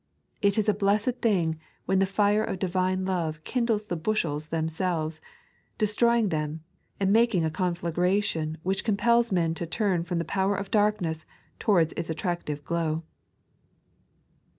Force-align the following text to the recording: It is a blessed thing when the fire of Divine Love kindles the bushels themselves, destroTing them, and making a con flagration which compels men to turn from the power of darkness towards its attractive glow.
It 0.41 0.57
is 0.57 0.67
a 0.67 0.73
blessed 0.73 1.21
thing 1.21 1.59
when 1.85 1.99
the 1.99 2.07
fire 2.07 2.43
of 2.43 2.57
Divine 2.57 3.05
Love 3.05 3.43
kindles 3.43 3.85
the 3.85 3.95
bushels 3.95 4.47
themselves, 4.47 5.21
destroTing 5.77 6.31
them, 6.31 6.63
and 6.99 7.13
making 7.13 7.45
a 7.45 7.51
con 7.51 7.75
flagration 7.75 8.55
which 8.63 8.83
compels 8.83 9.31
men 9.31 9.53
to 9.53 9.67
turn 9.67 10.03
from 10.03 10.17
the 10.17 10.25
power 10.25 10.55
of 10.55 10.71
darkness 10.71 11.27
towards 11.59 11.93
its 11.93 12.09
attractive 12.09 12.63
glow. 12.63 13.03